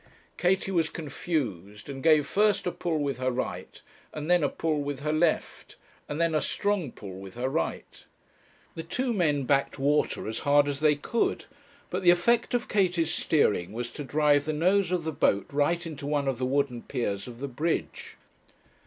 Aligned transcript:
Katie 0.35 0.71
was 0.71 0.89
confused, 0.89 1.87
and 1.87 2.01
gave 2.01 2.25
first 2.25 2.65
a 2.65 2.71
pull 2.71 2.97
with 2.97 3.19
her 3.19 3.29
right, 3.29 3.79
and 4.11 4.31
then 4.31 4.43
a 4.43 4.49
pull 4.49 4.81
with 4.81 5.01
her 5.01 5.13
left, 5.13 5.75
and 6.09 6.19
then 6.19 6.33
a 6.33 6.41
strong 6.41 6.91
pull 6.91 7.19
with 7.19 7.35
her 7.35 7.47
right. 7.47 8.03
The 8.73 8.81
two 8.81 9.13
men 9.13 9.43
backed 9.43 9.77
water 9.77 10.27
as 10.27 10.39
hard 10.39 10.67
as 10.67 10.79
they 10.79 10.95
could, 10.95 11.45
but 11.91 12.01
the 12.01 12.09
effect 12.09 12.55
of 12.55 12.67
Katie's 12.67 13.13
steering 13.13 13.73
was 13.73 13.91
to 13.91 14.03
drive 14.03 14.45
the 14.45 14.53
nose 14.53 14.91
of 14.91 15.03
the 15.03 15.11
boat 15.11 15.45
right 15.53 15.85
into 15.85 16.07
one 16.07 16.27
of 16.27 16.39
the 16.39 16.47
wooden 16.47 16.81
piers 16.81 17.27
of 17.27 17.39
the 17.39 17.47
bridge. 17.47 18.15